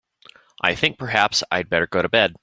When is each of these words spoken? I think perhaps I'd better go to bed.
I 0.61 0.73
think 0.75 0.97
perhaps 0.97 1.43
I'd 1.51 1.69
better 1.69 1.85
go 1.87 2.01
to 2.01 2.09
bed. 2.09 2.35